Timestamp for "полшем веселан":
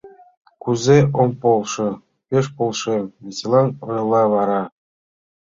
2.55-3.67